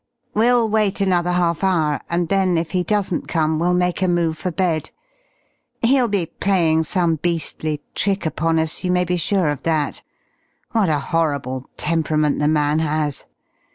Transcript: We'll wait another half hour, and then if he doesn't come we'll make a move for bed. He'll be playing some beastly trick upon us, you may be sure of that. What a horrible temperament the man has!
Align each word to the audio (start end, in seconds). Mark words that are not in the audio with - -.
We'll 0.33 0.67
wait 0.67 0.99
another 0.99 1.31
half 1.33 1.63
hour, 1.63 1.99
and 2.09 2.27
then 2.27 2.57
if 2.57 2.71
he 2.71 2.81
doesn't 2.81 3.27
come 3.27 3.59
we'll 3.59 3.75
make 3.75 4.01
a 4.01 4.07
move 4.07 4.35
for 4.35 4.49
bed. 4.49 4.89
He'll 5.83 6.07
be 6.07 6.25
playing 6.25 6.85
some 6.85 7.17
beastly 7.17 7.83
trick 7.93 8.25
upon 8.25 8.57
us, 8.57 8.83
you 8.83 8.89
may 8.89 9.03
be 9.05 9.17
sure 9.17 9.49
of 9.49 9.61
that. 9.61 10.01
What 10.71 10.89
a 10.89 10.97
horrible 10.97 11.69
temperament 11.77 12.39
the 12.39 12.47
man 12.47 12.79
has! 12.79 13.27